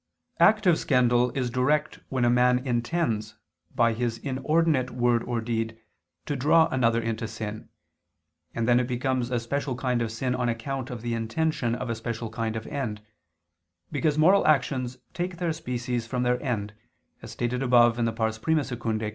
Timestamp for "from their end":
16.07-16.73